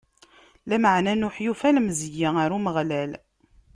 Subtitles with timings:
[0.69, 3.11] Lameɛna Nuḥ yufa lemzeyya ɣer Umeɣlal.